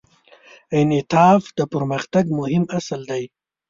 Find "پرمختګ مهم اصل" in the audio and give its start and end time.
1.73-3.01